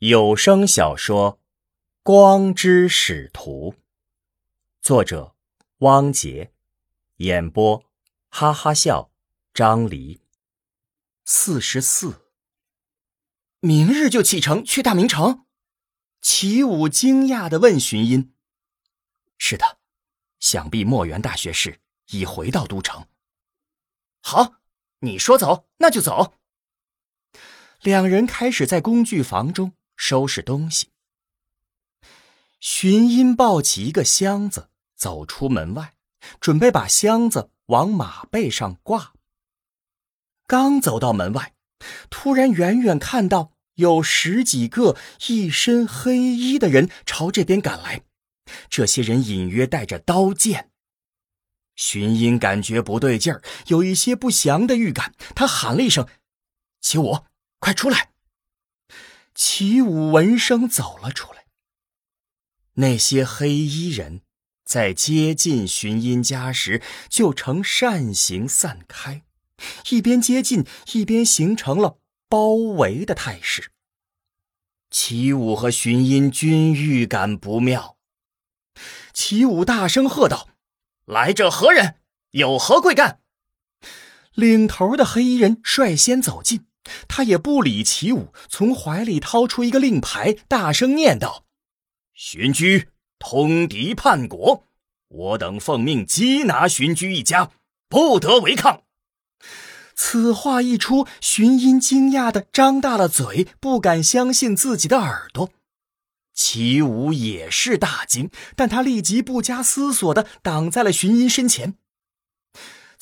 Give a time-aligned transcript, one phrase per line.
[0.00, 1.34] 有声小说
[2.02, 3.74] 《光之使徒》，
[4.80, 5.36] 作者
[5.80, 6.54] 汪杰，
[7.16, 7.84] 演播
[8.30, 9.10] 哈哈笑
[9.52, 10.22] 张黎。
[11.26, 12.30] 四十四，
[13.60, 15.44] 明日就启程去大明城。
[16.22, 18.32] 齐武惊讶的问荀音
[19.36, 19.76] ：“是的，
[20.38, 21.82] 想必墨园大学士
[22.12, 23.06] 已回到都城。”
[24.24, 24.62] 好，
[25.00, 26.38] 你说走，那就走。
[27.82, 30.88] 两人开始在工具房中收拾东西。
[32.58, 35.92] 荀音抱起一个箱子，走出门外，
[36.40, 39.12] 准备把箱子往马背上挂。
[40.46, 41.54] 刚走到门外，
[42.08, 44.96] 突然远远看到有十几个
[45.28, 48.02] 一身黑衣的人朝这边赶来，
[48.70, 50.70] 这些人隐约带着刀剑。
[51.76, 56.08] 荀音感觉不对劲儿，有一些不祥的预感，他喊了一声
[56.80, 57.18] ：“齐武！”
[57.60, 58.09] 快出来！
[59.42, 61.46] 齐武闻声走了出来。
[62.74, 64.20] 那些黑衣人
[64.66, 69.22] 在接近寻音家时，就呈扇形散开，
[69.88, 73.72] 一边接近，一边形成了包围的态势。
[74.90, 77.96] 齐武和寻音均预感不妙。
[79.14, 80.50] 齐武大声喝道
[81.06, 81.94] ：“来者何人？
[82.32, 83.22] 有何贵干？”
[84.36, 86.66] 领头的黑衣人率先走近。
[87.08, 91.44] 他也不理齐武，从怀里掏出一个令牌，大声念道
[92.14, 94.64] ：“荀居通敌叛国，
[95.08, 97.50] 我等奉命缉拿荀居一家，
[97.88, 98.82] 不得违抗。”
[99.94, 105.50] 此话一出，荀音惊讶的张大了嘴，不敢相信自己的耳朵。
[106.32, 111.74] 齐武也是大惊，但他立即不加思索的挡在了荀音身前。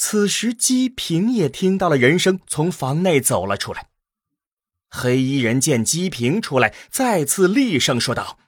[0.01, 3.91] 此时，姬平也听到了人声，从房内走了出来。
[4.89, 8.39] 黑衣人见姬平出来，再次厉声说道：“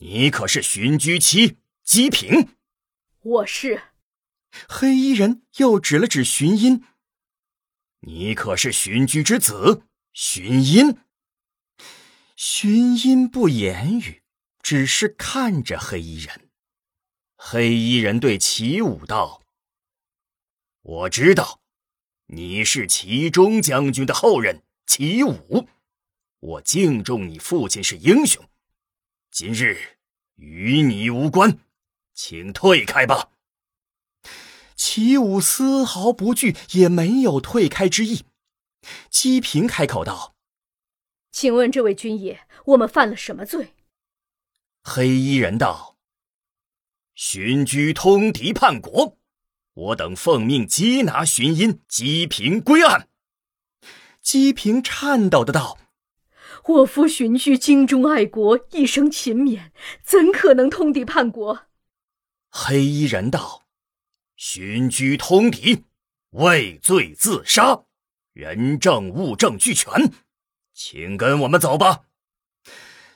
[0.00, 2.50] 你可是荀居妻姬平
[3.22, 3.84] ？”“我是。”
[4.68, 6.84] 黑衣人又指了指荀音
[8.06, 10.98] ：“你可是荀居之子荀音？”
[12.36, 14.22] 荀音不言语，
[14.62, 16.50] 只是看着黑衣人。
[17.34, 19.43] 黑衣人对齐武道。
[20.84, 21.62] 我知道，
[22.26, 25.66] 你是齐中将军的后人齐武，
[26.40, 28.44] 我敬重你父亲是英雄。
[29.30, 29.96] 今日
[30.34, 31.58] 与你无关，
[32.12, 33.30] 请退开吧。
[34.76, 38.26] 齐武丝毫不惧，也没有退开之意。
[39.08, 40.36] 姬平开口道
[41.32, 43.72] ：“请问这位军爷，我们犯了什么罪？”
[44.84, 45.96] 黑衣人道
[47.16, 49.16] ：“寻居通敌叛国。”
[49.74, 53.08] 我等奉命缉拿寻音，缉平归案。
[54.22, 55.78] 姬平颤抖的道
[56.66, 59.70] ：“我夫荀居精忠爱国，一生勤勉，
[60.04, 61.66] 怎可能通敌叛国？”
[62.48, 63.64] 黑衣人道
[64.36, 65.84] ：“荀居通敌，
[66.30, 67.82] 畏罪自杀，
[68.32, 70.12] 人证物证俱全，
[70.72, 72.04] 请跟我们走吧。”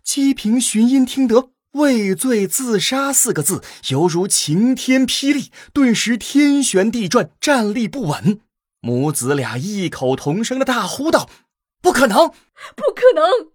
[0.03, 1.53] 姬平、荀音听得。
[1.73, 8.41] 畏罪自杀四个字犹如晴天霹雳，顿时天旋地转，站立不稳。
[8.81, 11.29] 母子俩异口同声的大呼道
[11.83, 12.29] ：“不可能，
[12.75, 13.53] 不可能！”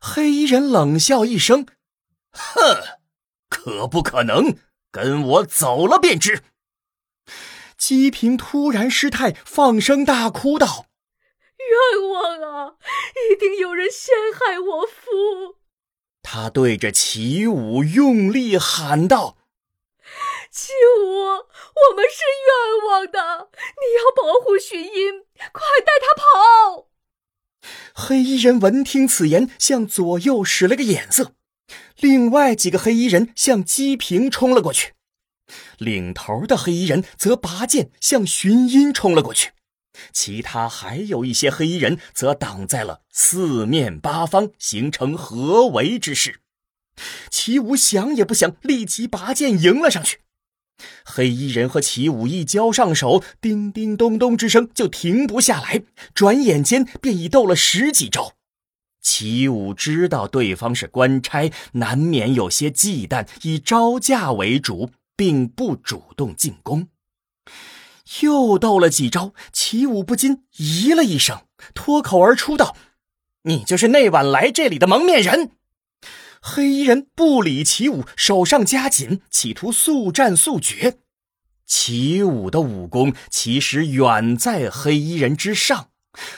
[0.00, 1.66] 黑衣人冷笑一声
[2.32, 2.98] ：“哼，
[3.50, 4.56] 可不可能？
[4.90, 6.42] 跟我走了便知。”
[7.76, 10.86] 姬平突然失态，放声大哭道
[11.58, 12.74] ：“冤枉啊！
[13.30, 15.57] 一定有人陷害我夫。”
[16.30, 19.38] 他对着齐武用力喊道
[20.52, 26.88] ：“齐武，我们是冤枉的，你要保护寻音，快带他跑！”
[27.96, 31.32] 黑衣人闻听此言，向左右使了个眼色，
[31.96, 34.92] 另外几个黑衣人向姬平冲了过去，
[35.78, 39.52] 领头的黑衣人则拔剑向寻音冲了过去。
[40.12, 46.40] 其他还有一些黑衣人则挡在了四面八方，形成合围之势。
[47.30, 50.20] 齐武想也不想，立即拔剑迎了上去。
[51.04, 55.82] 黑衣人和齐武一交上手，叮叮咚咚之声就停不下来，
[56.14, 58.34] 转眼间便已斗了十几招。
[59.00, 66.88] 齐武知道对方是官差，难免有些忌惮，以招架为主，并不主动进攻。
[68.22, 71.42] 又斗了几招，齐武不禁咦了一声，
[71.74, 72.76] 脱口而出道
[73.44, 75.52] ：“你就是那晚来这里的蒙面人。”
[76.40, 80.98] 黑衣人不理齐武，手上加紧，企图速战速决。
[81.66, 85.90] 齐武的武功其实远在黑衣人之上，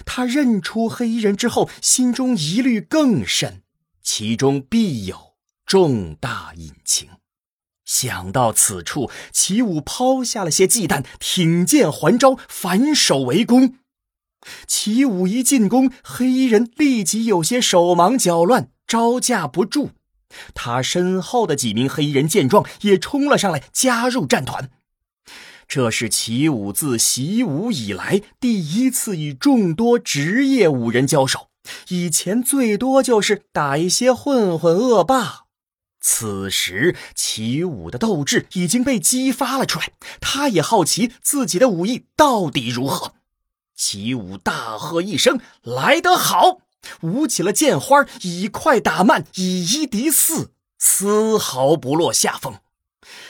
[0.04, 3.62] 他认出黑衣人之后，心中疑虑更深，
[4.02, 5.34] 其中必有
[5.64, 7.19] 重大隐情。
[7.90, 13.74] 想到此处，齐武抛下了些忌惮，挺剑还招，反手围攻。
[14.68, 19.90] 齐武一进攻，黑衣人立即有些手忙脚乱，招架不住。
[20.54, 24.70] 他身后的几名黑衣人见状，也冲了上来，加入战团。
[25.66, 31.48] 这是齐武自习武以来第一次与众多职业武人交手，
[31.88, 35.49] 以前最多就是打一些混混恶霸。
[36.00, 43.14] 此时，齐武的斗志已经被激发了出来，他也好奇自己的武艺到底如何。
[43.74, 46.60] 齐武大喝一声：“来得好！”
[47.02, 52.60] 舞起了剑花，以快打慢，以一敌四，丝毫不落下风。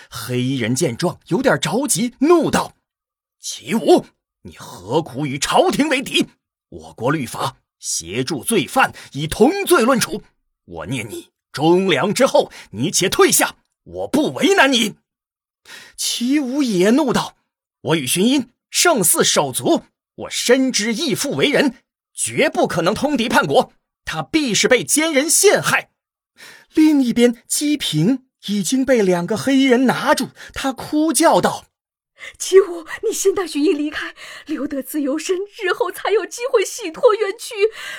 [0.09, 2.75] 黑衣人见状，有点着急，怒道
[3.41, 4.07] ：“齐武，
[4.43, 6.29] 你何苦与朝廷为敌？
[6.69, 10.23] 我国律法，协助罪犯以同罪论处。
[10.65, 14.97] 我念你。”忠良之后，你且退下，我不为难你。
[15.97, 17.37] 齐武也怒道
[17.83, 21.77] ：“我与荀音胜似手足，我深知义父为人，
[22.15, 23.73] 绝不可能通敌叛国。
[24.05, 25.91] 他必是被奸人陷害。”
[26.73, 31.67] 另一边，姬平已经被两个黑衣人拿住，他哭叫道。
[32.39, 34.15] 齐武，你先带徐英离开，
[34.47, 37.55] 留得自由身，日后才有机会洗脱冤屈。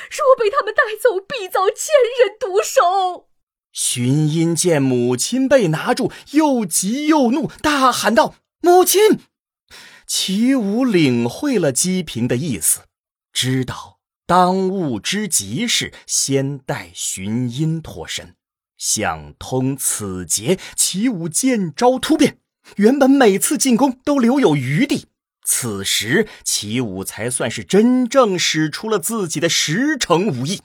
[0.10, 1.88] 若被他们带走，必遭奸
[2.20, 3.31] 人毒手。
[3.72, 9.20] 荀音见母亲被拿住，又急又怒，大喊道：“母亲！”
[10.06, 12.82] 齐武领会了姬平的意思，
[13.32, 18.36] 知道当务之急是先带荀音脱身，
[18.78, 20.60] 想通此劫。
[20.76, 22.40] 齐武见招突变，
[22.76, 25.06] 原本每次进攻都留有余地，
[25.46, 30.62] 此时齐武才算是真正使出了自己的十成武艺。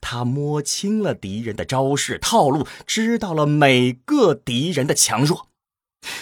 [0.00, 5.48] 他摸清了敌人的招式套路，知道了每个敌人的强弱。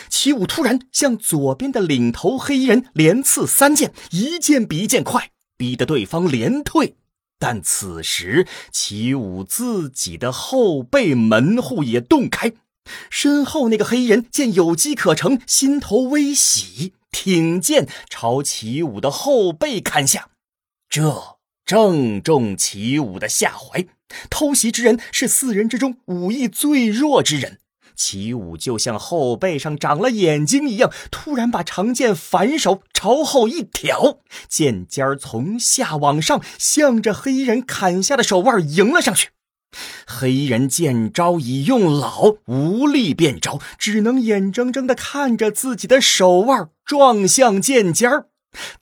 [0.08, 6.94] 齐武突然向左边的领头黑衣人连刺三剑，一剑比一剑快，逼得对方连退。
[7.40, 12.52] 但此时齐武自己的后背门户也洞开，
[13.10, 20.31] 身后那个黑衣人见有机可乘，心头微喜，挺剑朝齐武的后背砍下。
[20.88, 21.38] 这。
[21.72, 23.86] 正中齐武的下怀，
[24.28, 27.60] 偷袭之人是四人之中武艺最弱之人。
[27.96, 34.19] 齐武就像后背上长了眼睛一样，突然把长剑反手朝后一挑，
[34.50, 39.30] 剑尖从下往上，向着黑衣人砍下的手腕迎了上去。
[40.06, 48.26] 黑衣人见招已用老，无力变招，只能眼睁睁地看着自己的手腕撞向剑尖儿。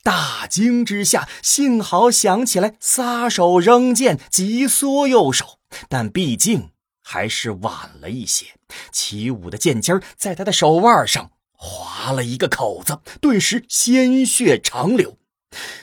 [0.03, 6.71] 大惊之下，幸好想起来撒手扔剑，急缩右手，但毕竟
[7.03, 8.47] 还是晚了一些。
[8.91, 15.17] 齐武的剑尖在他的手腕上划了一个口子，顿时鲜血长流。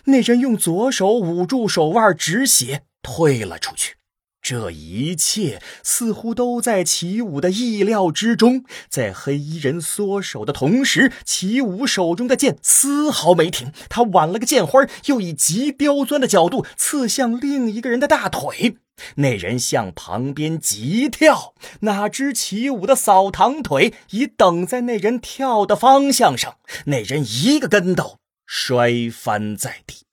[0.04, 3.97] 那人用左手捂住手腕，止血，退了出去。
[4.40, 8.64] 这一切似乎都在齐武的意料之中。
[8.88, 13.72] 在黑衣人缩手的同时，齐武手中的剑丝毫没停。
[13.90, 18.76] 他挽了个剑花，又以极刁钻的角度刺向另一个人的大腿。
[19.16, 26.56] 那人向旁边急跳，哪知齐武的扫堂腿已等在那人跳的方向上。
[26.86, 30.07] 那人一个跟斗摔翻在地。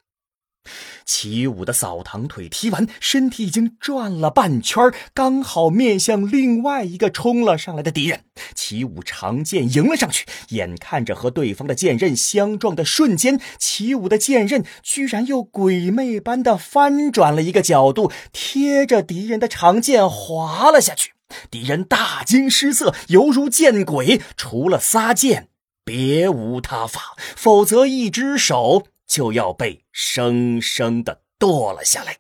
[1.06, 8.22] 齐武的扫堂腿踢完，身体已经转了半圈，刚好面向另外一个冲了上来的敌人。
[8.56, 21.14] 齐武长剑迎了上去，眼看着和对方的剑刃相撞的瞬间，齐武的剑刃居然又鬼魅般的翻转了一个角度，贴着敌人的长剑滑了下去。
[21.52, 25.50] 敌人大惊失色，犹如见鬼，除了撒剑，
[25.84, 28.88] 别无他法，否则一只手。
[29.08, 32.18] 就要被生生的剁了下来。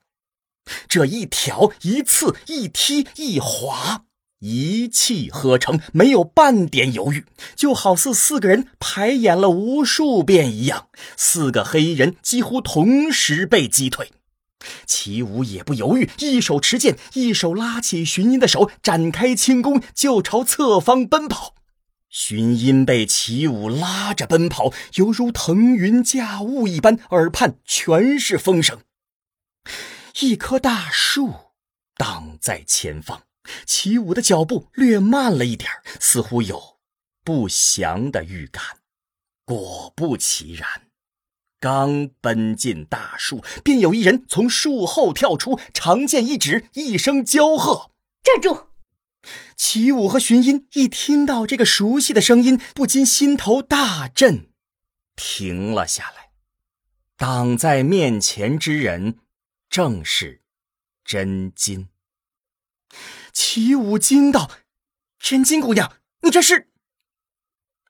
[0.87, 4.05] 这一挑一刺一踢一划，
[4.39, 7.25] 一气呵成，没有半点犹豫，
[7.55, 10.87] 就好似四个人排演了无数遍一样。
[11.15, 14.11] 四个黑衣人几乎同时被击退。
[14.87, 21.53] 齐武也不犹豫，一手持剑，一手拉起荀音的手，展开轻功，就朝侧方奔跑。
[22.17, 28.79] 荀音被齐武拉着奔跑，犹如腾云驾雾一般，耳畔全是风声。
[30.21, 31.33] 一棵大树
[31.97, 33.23] 挡在前方，
[33.65, 35.69] 齐武的脚步略慢了一点
[35.99, 36.77] 似乎有
[37.25, 38.63] 不祥的预感。
[39.43, 40.83] 果不其然，
[41.59, 47.91] 刚奔进大树，便有一人从树后跳出，长剑一指，一声娇喝
[48.23, 48.67] ：“站住！”
[49.55, 54.49] 齐武和荀音一听到这个熟悉的声音，不禁心头大震，
[55.15, 56.31] 停了下来。
[57.17, 59.19] 挡在面前之人，
[59.69, 60.41] 正是
[61.03, 61.89] 真金。
[63.31, 64.51] 齐武惊道
[65.19, 66.69] ：“真金姑娘，你这是？”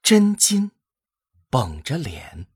[0.01, 0.71] 真金
[1.49, 2.47] 绷着脸。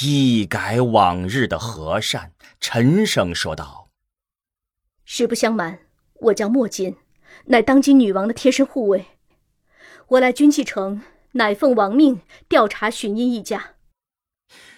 [0.00, 3.90] 一改往日的和善，沉声说道
[5.04, 5.80] ：“实不相瞒，
[6.14, 6.96] 我叫莫金，
[7.46, 9.06] 乃当今女王的贴身护卫。
[10.08, 13.74] 我来军器城，乃奉王命调查荀音一家。”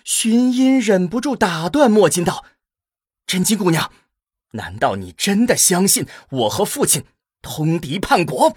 [0.05, 2.45] 荀音忍不住打断莫金道
[3.27, 3.93] ：“真金姑娘，
[4.53, 7.05] 难道你真的相信我和父亲
[7.43, 8.57] 通敌叛国？”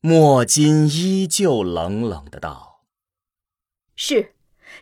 [0.00, 2.84] 莫金依旧冷冷的道
[3.96, 4.34] ：“是，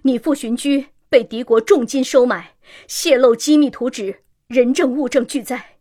[0.03, 2.57] 你父寻居。”被敌国重金收买，
[2.89, 5.74] 泄露机密图纸，人证物证俱在。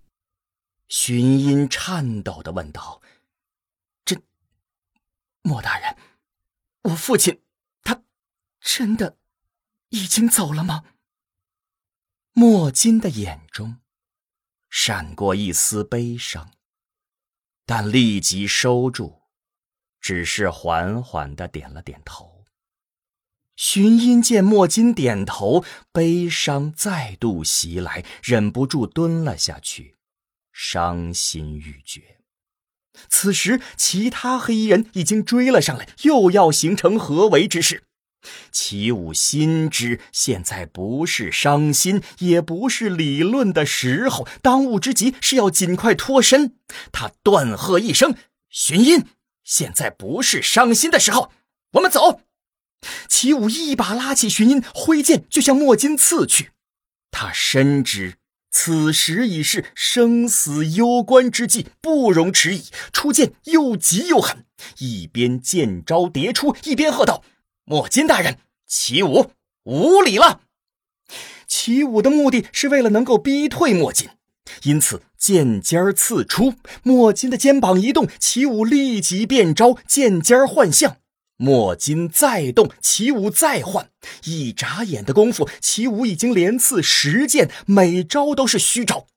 [0.87, 3.01] 荀音颤抖的问道
[4.05, 4.21] ：“真，
[5.41, 5.97] 莫大人，
[6.83, 7.41] 我父亲，
[7.83, 8.03] 他
[8.59, 9.17] 真的
[9.89, 10.85] 已经走了吗？”
[12.35, 13.77] 莫金的眼中
[14.69, 16.51] 闪过一丝悲伤，
[17.65, 19.21] 但立即收住，
[19.99, 22.45] 只是缓缓的点了点头。
[23.55, 29.95] 荀音见莫金点头，悲伤再度袭来，忍不住蹲了下去，
[30.53, 32.19] 伤心欲绝。
[33.09, 37.83] 此时，其他黑衣人已经追了上来，又要形成合围之势。
[38.51, 46.55] 齐武心知现在不是伤心，也不是理论的时候，当务之急是要尽快脱身。
[46.93, 48.15] 他断喝一声
[48.49, 49.07] ：“荀音，
[49.43, 51.33] 现在不是伤心的时候，
[51.73, 52.21] 我们走。”
[53.09, 56.51] 齐武一把拉起荀音，挥剑就向莫金刺去。
[57.11, 58.17] 他深知
[58.55, 62.65] 此时已是生死攸关之际，不容迟疑。
[62.93, 64.45] 出剑又急又狠，
[64.77, 67.23] 一边剑招叠出，一边喝道
[67.65, 69.31] ：“莫金大人，齐武
[69.63, 70.41] 无礼了！”
[71.47, 74.09] 齐武的目的是为了能够逼退莫金，
[74.63, 76.53] 因此剑尖刺出。
[76.83, 80.97] 莫金的肩膀一动，齐武立即变招，剑尖换向。
[81.43, 83.89] 莫金再动，齐武再换，
[84.23, 89.07] 一眨眼的功夫，齐武已经连刺十剑，每招都是虚招。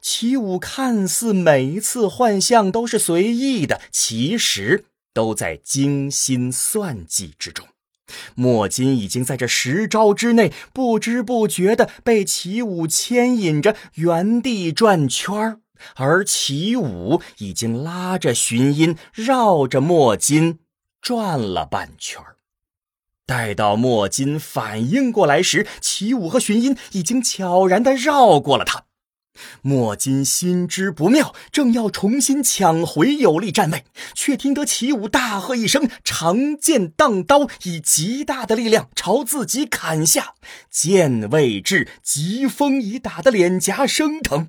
[0.00, 7.66] 齐武看似每一次换相都是随意的，其实都在精心算计之中。
[8.36, 15.58] 莫金已经在这十招之内，不知不觉的被齐武牵引着原地转圈，
[15.96, 20.60] 而齐武已经拉着寻音，绕着莫金。
[21.04, 22.18] 转了半圈
[23.26, 28.84] 待到莫金反应过来时，齐武和荀音已经悄然的绕过了他。
[29.60, 33.84] 莫金心知不妙，正要重新抢回有利站位，
[34.14, 40.32] 却听得齐武大喝一声，长剑荡刀，以极大的力量朝自己砍下。
[40.70, 44.48] 剑未至，疾风已打得脸颊生疼。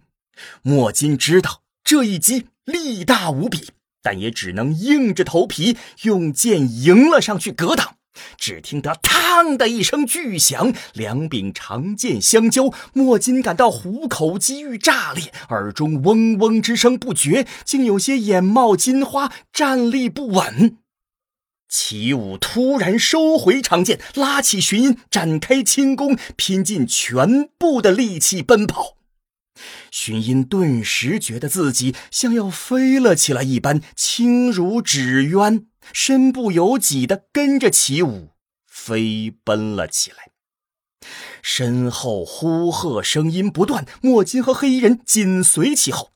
[0.61, 3.71] 莫金知道这一击力大无比。
[4.05, 7.95] 但也只能硬着头皮用剑迎了上去，格挡。
[8.37, 20.77] 只听得“嘡”的一声巨响，两柄长剑相交，莫金感到虎口机遇炸裂，耳中嗡嗡之声不绝，竟有些眼冒金花，站立不稳。
[21.67, 28.95] 齐武突然收回长剑，拉起寻音，展开轻功，拼尽全部的力气奔跑。
[29.91, 38.31] 荀音顿时觉得自己像要飞了起来一般，轻如纸鸢，身不由己的跟着齐武
[38.65, 40.31] 飞奔了起来。
[41.41, 46.11] 身后呼喝声音不断，莫金和黑衣人紧随其后。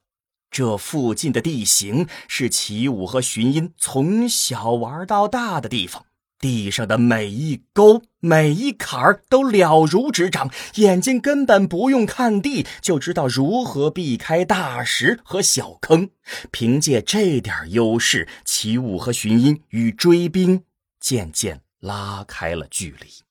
[0.52, 6.08] 这附近的地形是齐武和荀音从小玩到大的地方。
[6.40, 16.10] 地上的每一沟、每一坎儿都了如指掌，眼睛根本不用看地就知道如何避开大石和小坑。
[16.52, 20.64] 凭借这点优势，齐武和荀英与追兵
[21.00, 23.29] 渐渐拉开了距离。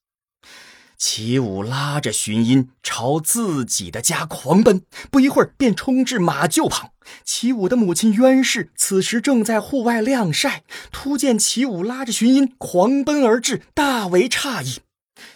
[0.98, 6.90] 齐武拉着荀音朝自己的家狂奔，不一会儿便冲至马厩旁。
[7.24, 14.80] 齐武的母亲冤氏此时正在户外晾晒，突见齐武拉着荀音狂奔而至，大为诧异。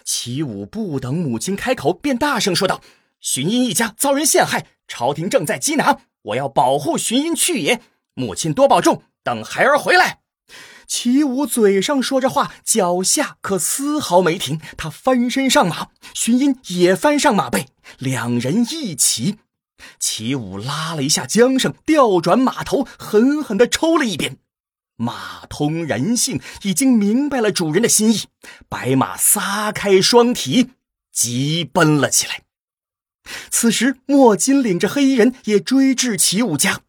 [0.05, 2.83] 齐武不等母亲开口，便大声说道
[3.23, 7.81] ：“荀音一家遭人陷害，朝廷正在缉拿，我要保护荀音去也。
[8.15, 10.19] 母亲多保重，等孩儿回来。”
[10.95, 14.61] 齐武嘴上说着话，脚下可丝毫没停。
[14.77, 19.39] 他翻身上马，荀音也翻上马背，两人一起。
[19.99, 24.37] 齐武拉了一下缰绳，调转马头，狠狠地抽了一鞭。
[24.97, 28.25] 马通人性，已经明白了主人的心意。
[28.69, 30.73] 白马撒开双蹄，
[31.11, 32.43] 急奔了起来。
[33.51, 36.82] 此时，莫金领着黑衣人也追至齐武家。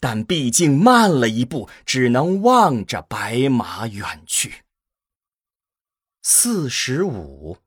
[0.00, 4.64] 但毕竟慢了一步，只能望着白马远去。
[6.22, 7.58] 四十五，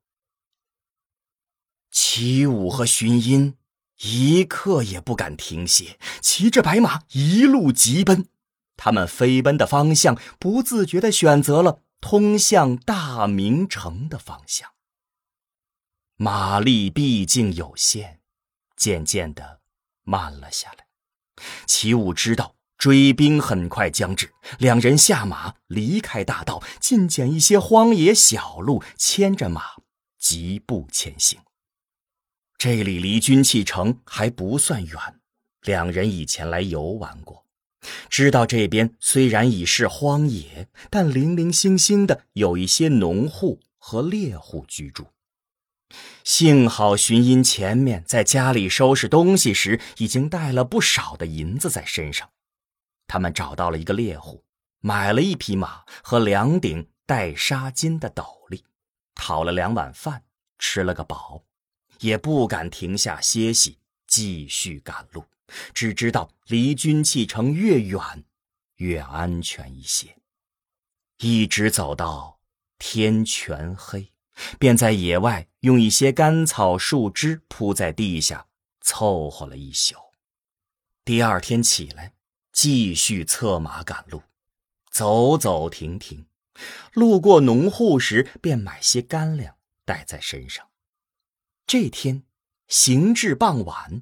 [1.91, 3.55] 齐武和荀音
[4.01, 8.27] 一刻也不敢停歇，骑着白马一路疾奔。
[8.75, 14.71] 他们飞奔的方向，不自觉的选择了通向大明城的方向。
[16.15, 18.21] 马力毕竟有限，
[18.75, 19.61] 渐渐的
[20.03, 20.82] 慢了下来。
[21.65, 29.61] 齐武知道追兵很快将至，两人下马离开大道，尽捡一些荒野小路，牵着马
[30.19, 31.39] 疾步前行。
[32.57, 34.97] 这里离军器城还不算远，
[35.61, 37.45] 两人以前来游玩过，
[38.09, 45.07] 知道这边虽然已是荒野，但零零星星的有一些农户和猎户居住。
[46.23, 52.29] 幸好荀音前面在家里收拾东西时，已经带了不少的银子在身上。
[53.07, 54.43] 他们找到了一个猎户，
[54.79, 58.63] 买了一匹马和两顶带纱巾的斗笠，
[59.15, 60.23] 讨了两碗饭，
[60.57, 61.43] 吃了个饱，
[61.99, 65.25] 也不敢停下歇息，继续赶路。
[65.73, 68.01] 只知道离军器城越远，
[68.77, 70.15] 越安全一些。
[71.19, 72.39] 一直走到
[72.79, 74.09] 天全黑。
[74.57, 78.47] 便在野外用一些干草树枝铺在地下，
[78.81, 79.95] 凑合了一宿。
[81.05, 82.13] 第二天起来，
[82.51, 84.23] 继续策马赶路，
[84.91, 86.25] 走走停停，
[86.91, 89.55] 路过农户时便买些干粮
[89.85, 90.67] 带在身上。
[91.65, 92.23] 这天
[92.67, 94.01] 行至傍晚，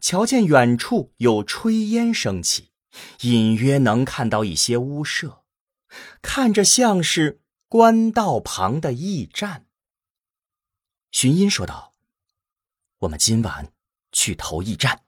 [0.00, 2.70] 瞧见远处有炊烟升起，
[3.22, 5.42] 隐约能看到一些屋舍，
[6.22, 9.66] 看着像是官道旁的驿站。
[11.10, 11.94] 寻音说道
[12.98, 13.72] ：“我们今晚
[14.12, 15.04] 去投驿站，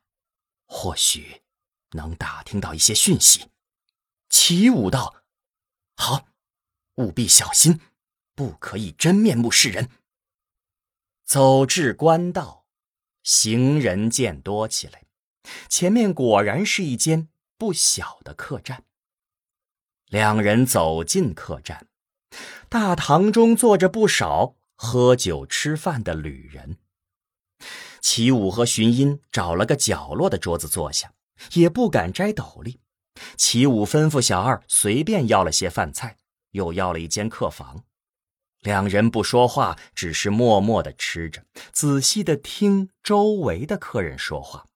[0.66, 1.42] 或许
[1.92, 3.50] 能打听到一些讯息。”
[4.28, 5.22] 齐武道
[5.96, 6.26] ：“好，
[6.96, 7.80] 务必小心，
[8.34, 9.90] 不可以真面目示人。”
[11.24, 12.66] 走至官道，
[13.22, 15.04] 行人渐多起来，
[15.68, 18.84] 前面果然是一间不小的客栈。
[20.06, 21.88] 两人走进客栈，
[22.68, 24.56] 大堂中坐着不少。
[24.74, 26.78] 喝酒吃饭的旅人，
[28.00, 31.12] 齐武和荀音找了个角落的桌子坐下，
[31.52, 32.80] 也不敢摘斗笠。
[33.37, 36.16] 齐武吩咐小二随便要了些饭菜，
[36.50, 37.85] 又要了一间客房。
[38.61, 44.66] 两人不说话，只是默默的吃着，仔细的听周围的客人说话，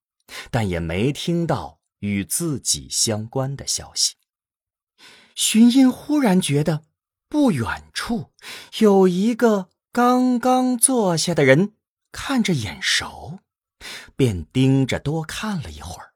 [0.50, 4.14] 但也没听到与自己相关的消息。
[5.34, 6.84] 荀音忽然觉得
[7.28, 8.30] 不远处
[8.78, 9.68] 有一个。
[9.96, 11.72] 刚刚坐下的人
[12.12, 13.38] 看着眼熟，
[14.14, 16.12] 便盯着多看了一会儿。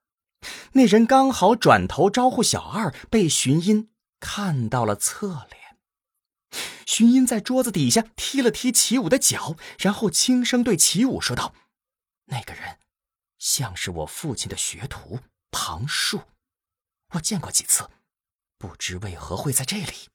[0.72, 3.88] 那人刚好转头招呼小二，被荀音
[4.20, 5.78] 看到了侧脸。
[6.84, 11.54] 荀音在桌子底下踢了踢齐武的脚，然后轻声对齐武说道
[12.28, 12.80] ：“那个人
[13.38, 16.24] 像是我父亲的学徒庞树，
[17.14, 17.88] 我见过几次，
[18.58, 20.10] 不知为何会在这里。”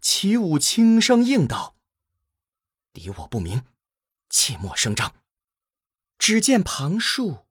[0.00, 1.74] 齐武轻声应道。
[2.98, 3.62] 敌我不明，
[4.28, 5.14] 切莫声张。
[6.18, 7.46] 只见庞树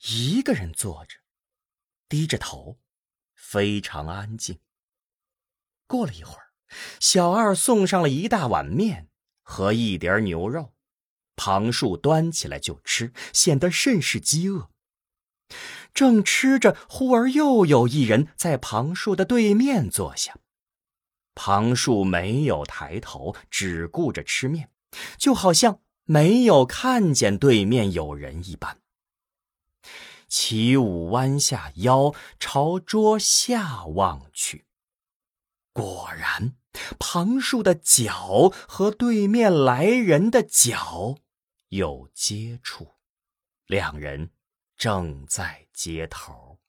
[0.00, 1.18] 一个人坐着，
[2.08, 2.80] 低着头，
[3.32, 4.58] 非常安静。
[5.86, 6.52] 过了一会儿，
[6.98, 9.08] 小二送上了一大碗面
[9.42, 10.74] 和一碟牛肉，
[11.36, 14.70] 庞树端起来就吃，显得甚是饥饿。
[15.94, 20.36] 正吃着，忽而又有一人在庞树的对面坐下。
[21.36, 24.69] 庞树没有抬头，只顾着吃面。
[25.18, 28.80] 就好像没有看见对面有人一般。
[30.28, 34.66] 齐武弯下腰朝桌下望去，
[35.72, 36.54] 果然，
[37.00, 41.16] 庞树的脚和对面来人的脚
[41.70, 42.92] 有接触，
[43.66, 44.30] 两人
[44.76, 46.60] 正在接头。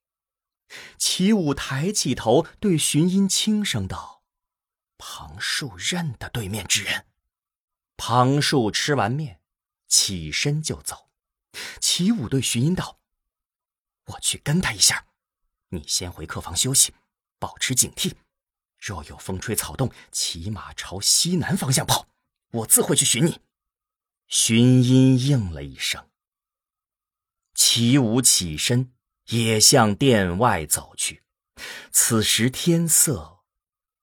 [0.97, 4.23] 齐武抬起头，对荀音轻声道
[4.97, 7.05] ：“庞树认得对面之人。”
[8.03, 9.39] 庞树吃完面，
[9.87, 11.11] 起身就走。
[11.79, 12.99] 齐武对徐音道
[14.07, 15.05] ：“我去跟他一下，
[15.69, 16.95] 你先回客房休息，
[17.37, 18.13] 保持警惕。
[18.79, 22.07] 若有风吹草动，骑马朝西南方向跑，
[22.53, 23.39] 我自会去寻你。”
[24.27, 26.09] 荀音应了一声。
[27.53, 28.91] 齐武起身，
[29.27, 31.21] 也向殿外走去。
[31.91, 33.41] 此时天色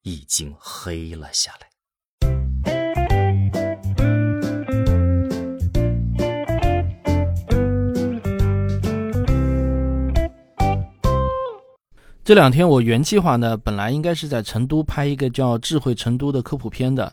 [0.02, 1.67] 已经黑了下来。
[12.28, 17.10] 这两天我原计划呢，本来应该是在成都拍一个叫《智慧成都》的科普片的，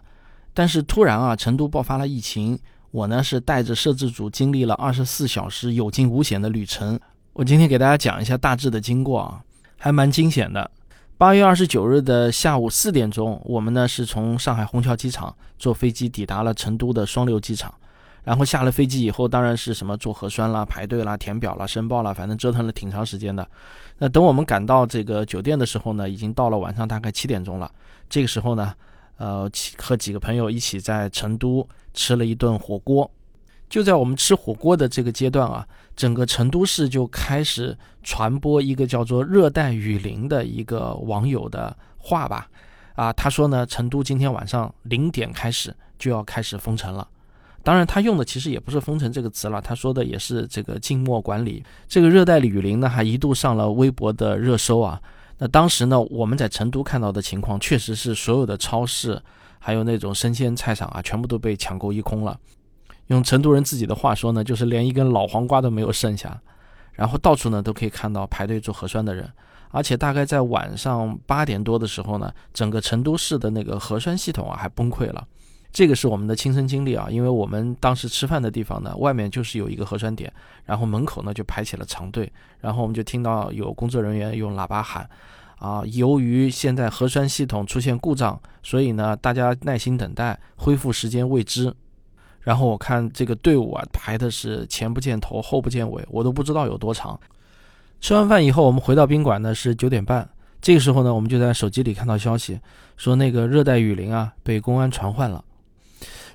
[0.54, 2.60] 但是突然啊，成都爆发了疫情，
[2.92, 7.00] 我呢是带着摄制组经历了二十四小时有惊无险的旅程。
[7.32, 9.42] 我今天给大家讲一下大致的经过啊，
[9.78, 10.70] 还蛮惊险的。
[11.18, 17.74] 八月二十九日的下午四点钟，我们呢是从上海虹桥机场坐飞机抵达了成都的双流机场。
[18.26, 23.48] 然后下了飞机以后，当然是什么做核酸啦、排队啦、填表啦、申报啦，反正折腾了挺长时间的。
[24.00, 27.72] 那等我们赶到这个酒店的时候呢，已经到了晚上大概七点钟了。
[28.10, 28.74] 这个时候呢，
[29.18, 33.10] 呃，和几个朋友一起在成都吃了一顿火锅。
[33.70, 42.48] 就在我们吃火锅的这个阶段啊，整个成都市就开始传播一个叫做“热带雨林”的一个网友的话吧。
[42.96, 47.08] 啊，他说呢，成都今天晚上零点开始就要开始封城了。
[47.66, 51.64] 当然，他用的其实也不是“封城”这个词了，他说的也是这个静默管理。
[51.88, 55.02] 这个热带雨林呢，还一度上了微博的热搜啊。
[55.40, 59.20] 那当时呢，我们在成都看到的情况，确实是所有的超市，
[59.58, 62.40] 还有那种生鲜菜场啊，全部都被抢购一空了。
[63.08, 66.40] 用成都人自己的话说呢，就是连一根老黄瓜都没有剩下。
[66.94, 69.28] 然后到处呢都可以看到排队做核酸的人，
[69.72, 75.28] 而且大概在晚上八点多的时候呢，整个成都市的那个核酸系统啊还崩溃了。
[75.76, 80.32] 这个是我们的亲身经历啊，因为我们当时吃饭的地方呢，外面就是有一个核酸点，
[80.64, 85.06] 然后门口呢就排起了长队，然后我们就听到有工作人员用喇叭喊，
[85.60, 91.76] 啊，由于现在核酸系统出现故障，所以呢大家耐心等待，恢复时间未知。
[92.40, 97.20] 然后我看这个队伍啊排的是前不见头后不见尾，我都不知道有多长。
[98.00, 100.30] 吃完饭以后，我们回到宾馆呢是九点半，
[100.62, 102.58] 这个时候呢我们就在手机里看到消息，
[102.96, 105.44] 说那个热带雨林啊被公安传唤了。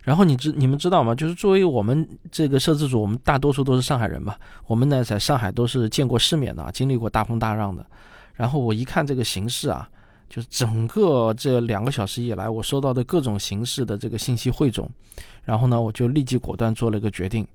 [0.02, 1.14] 然后你知你们知道吗？
[1.14, 4.34] 就是作为我们这个摄制组，我们大多数都是上海人嘛。
[4.66, 7.84] 我们呢在上海都是见过世面的，经历过大风大浪的。
[8.34, 9.86] 然后我一看这个形势啊，
[10.28, 14.88] 就是整个这两个小时以来，我收到的各种形式的这个信息汇总。
[15.44, 17.46] 然后呢，我就立即果断做了一个决定，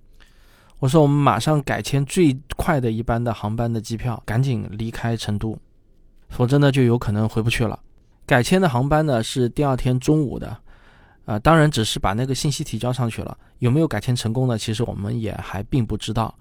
[0.77, 5.57] 我说我们马上改签最快的一班的航班的机票，赶紧离开成都，
[6.29, 7.79] 否则呢就有可能回不去了。
[8.27, 10.55] 改签的航班呢是第二天中午的。
[11.25, 14.57] 啊，当然只是把那个信息提交上去了，有没有改签成功呢？
[14.57, 16.33] 其实我们也还并不知道。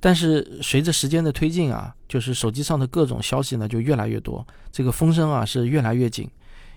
[0.00, 6.30] 但是随着时间的推进啊，就是手机上的各种消息呢就越来越多，这个风声啊是越来越紧。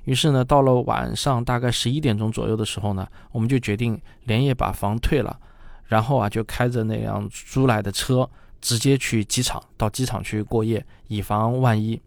[0.06, 5.38] 于是呢，到了晚上大概十一点钟左右的时候呢，我们就决定连夜把房退了，
[5.86, 8.28] 然后啊就开着那辆租来的车
[8.60, 12.02] 直接去机场，到机场去过夜，以防万一。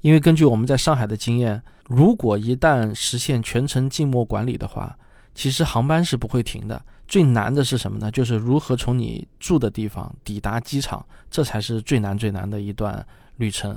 [0.00, 1.62] 因为根据我们在上海的经验。
[1.88, 4.96] 如果一旦实现全程静默管理的话，
[5.34, 6.80] 其实航班是不会停的。
[7.08, 8.08] 最难的是什么呢？
[8.12, 13.04] 就是如何从你住的地方抵达机场，这才是最难最难的一段
[13.38, 13.76] 旅程。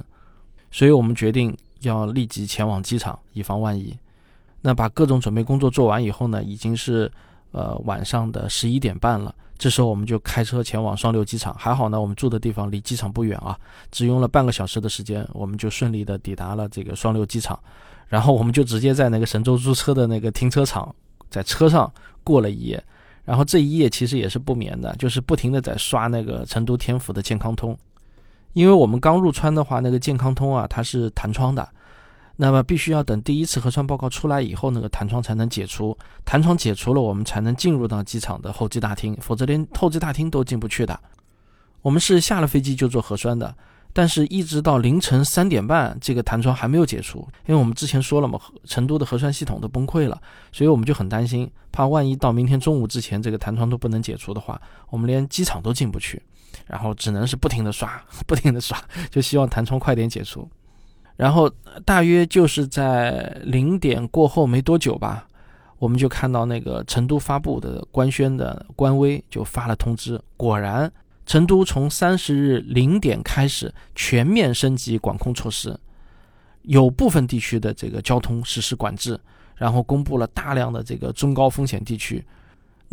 [0.69, 3.97] 所以我们决定要立即前往机场，以防万一。
[4.62, 7.12] 那把各种准备工作做完以后呢，已经是
[7.51, 9.33] 呃晚上的十一点半了。
[9.63, 11.56] 这时候我们就开车前往双流机场。
[11.58, 13.58] 还好呢，我们住的地方离机场不远啊，
[13.91, 17.58] 只用了半个小时的时间，我们就顺利的抵达了这个双流机场。
[18.10, 20.93] 然后我们就直接在那个神州租车的那个停车场，
[21.30, 21.89] 在车上
[22.26, 22.84] 过了一夜。
[23.23, 27.78] 然后这一夜其实也是不眠的，就是不停的在刷那个成都天府的健康通。
[28.52, 31.65] 因为我们刚入川的话，那个健康通啊，它是弹窗的，
[32.36, 35.98] 那么必须要等第一次核酸报告出来以后，那个弹窗才能解除。
[36.26, 41.00] 弹窗解除了，我们才能进入到机场的候机大厅，否则连候机大厅都进不去的。
[41.82, 43.56] 我们是下了飞机就做核酸的。
[43.96, 47.19] 但是，一直到凌晨三点半，这个弹窗还没有解除。
[47.46, 50.19] 因为我们之前说了嘛，成都的核酸系统都崩溃了，
[50.52, 56.19] 所以我们就很担心，怕万一到明天中午之前这个弹窗都不能解除的话，我们连机场都进不去。
[56.65, 58.76] 然后只能是不停的刷， 不停的刷，
[59.12, 60.50] 就希望弹窗快点解除。
[61.15, 61.49] 然后
[61.86, 65.28] 大约就是在零点过后没多久吧，
[65.80, 70.91] 我们就看到那个成都发布的官宣的官微就发了通知，果然。
[71.26, 75.73] 成都从三十日零点开始全面升级管控措施，
[76.63, 79.17] 有部分地区的这个交通实施管制，
[79.56, 82.21] 然后公布了大量的这个中高风险地区。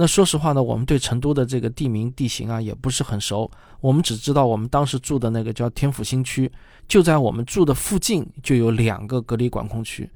[0.01, 3.51] 那说实话呢，我们对成都的这个地名地形啊也不是很熟，
[3.83, 6.51] 我们只知道我们当时住的那个叫天府新区，
[6.89, 10.09] 就在我们住的附近就有两个隔离管控区，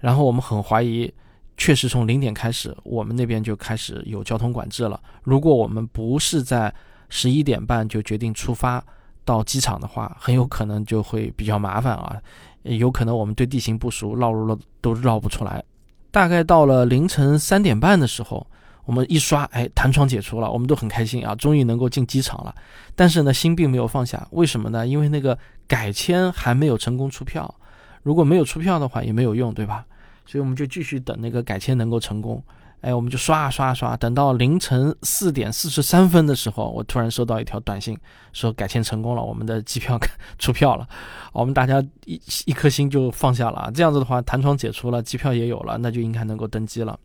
[0.00, 1.10] 然后我们很怀疑，
[1.56, 5.00] 确实从零点开始，我们那边就开始有交通管制了。
[5.22, 6.70] 如果我们不是在
[7.08, 8.84] 十一点半就决定出发
[9.24, 12.20] 到机场的话，很有可能就会比较麻烦啊，
[12.64, 15.64] 有可能我们对地形不熟，绕路了都绕不出来。
[16.10, 18.46] 大概到了凌晨三点半的时候，
[18.84, 22.54] 我们一刷，哎，弹窗解除了，我们都很开心啊，终于能够进机场了。
[22.96, 24.86] 但是呢，心并没有放下，为什么呢？
[24.86, 27.54] 因为那个改签还没有成功出票，
[28.02, 29.84] 如果没有出票的话也没有用，对吧？
[30.26, 32.42] 所以我们就继续等那个改签能够成功。
[32.80, 37.96] 哎，我们就刷啊刷啊刷，等到凌晨四点四十三分的时候，我突然收到一条短信，
[38.32, 39.96] 说改签成功了，我们的机票
[40.36, 40.88] 出票了。
[41.32, 43.70] 我们大家一一颗心就放下了。
[43.72, 46.98] 这样子的话，弹窗解除了，机票也有了，那就应该能够登机了。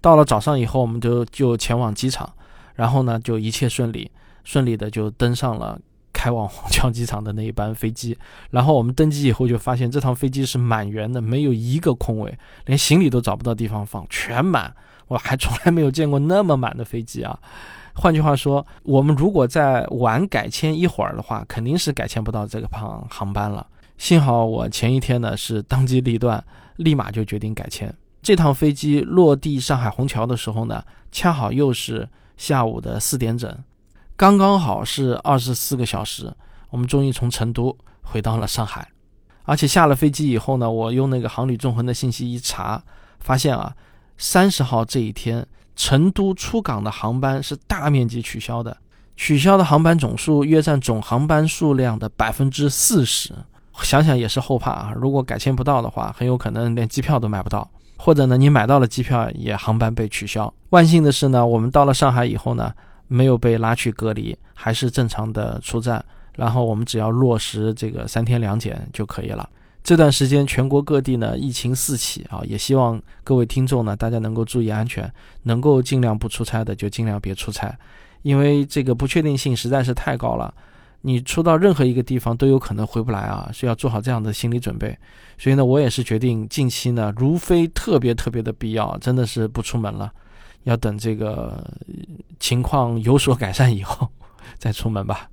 [0.00, 2.30] 到了早上以后，我们就就前往机场，
[2.74, 4.10] 然后呢，就一切顺利，
[4.44, 5.78] 顺利的就登上了
[6.12, 8.16] 开往虹桥机场的那一班飞机。
[8.50, 14.74] 然后我们登机以后，就发现这趟飞机是满员的，没有一个空位，连行李都找不到地方放，全满。
[15.08, 17.38] 我还从来没有见过那么满的飞机啊！
[17.94, 23.64] 换句话说，我们如果再晚改签一会儿的话，肯定是改签不到这个航航班了。
[23.98, 26.44] 幸好我前一天呢是当机立断，
[26.76, 27.94] 立马就决定改签。
[28.26, 33.56] 这趟飞机落地上海虹桥的时候呢，恰好又是下午的四点整，
[34.16, 36.34] 刚刚好是二十四个小时。
[36.70, 38.88] 我们终于从成都回到了上海，
[39.44, 42.82] 而且下了飞机以后呢，我用那个航旅纵横的信息一查，
[43.20, 43.72] 发现啊。
[44.18, 48.76] 三十号这一天，成都出港的航班是大面积取消的，
[49.14, 53.32] 取消的航班总数约占总航班数量的百分之四十。
[53.82, 54.92] 想想也是后怕啊！
[54.96, 60.52] 如果改签不到的话，很有可能连机票都买不到，或者呢，你买到了机票，也航班被取消。
[60.70, 62.72] 万幸的是呢，我们到了上海以后呢，
[63.08, 66.04] 没有被拉去隔离，还是正常的出站，
[66.34, 69.48] 然后我们只要落实这个三天两检就可以了。
[69.82, 75.10] 这段时间，全国各地呢疫情四起啊，也希望各位听众呢，大家能够注意安全，
[75.44, 77.72] 能够尽量不出差的就尽量别出差，
[78.22, 80.52] 因为这个不确定性实在是太高了，
[81.06, 84.98] 你出到任何一个地方都有可能回不来啊，需要做好这样的心理准备。
[85.38, 90.10] 所以呢，我也是决定近期呢，如非特别特别的必要，真的是不出门了，
[90.64, 91.64] 要等这个
[92.40, 94.08] 情况有所改善以后
[94.58, 95.30] 再出门吧。